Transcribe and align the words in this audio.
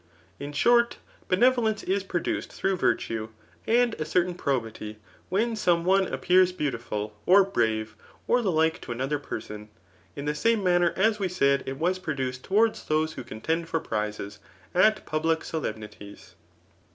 In 0.39 0.51
short, 0.51 0.97
benevolence 1.27 1.83
is 1.83 2.03
produced 2.03 2.51
through 2.51 2.75
virtue, 2.77 3.29
and 3.67 3.93
a 4.01 4.03
certain 4.03 4.33
probity, 4.33 4.97
when 5.29 5.55
some 5.55 5.85
one 5.85 6.07
s^pears 6.07 6.57
beautiful, 6.57 7.15
or 7.27 7.43
brave, 7.43 7.95
or 8.27 8.41
the 8.41 8.51
like 8.51 8.81
to 8.81 8.91
another 8.91 9.19
person; 9.19 9.69
in 10.15 10.25
the 10.25 10.33
same 10.33 10.63
manner 10.63 10.91
as 10.95 11.19
we 11.19 11.27
said 11.27 11.61
it 11.67 11.77
was 11.77 11.99
produced 11.99 12.43
towards 12.43 12.85
those 12.85 13.13
who 13.13 13.23
contend 13.23 13.69
for 13.69 13.79
prizes 13.79 14.39
at 14.73 15.05
public 15.05 15.43
solemnities. 15.43 16.33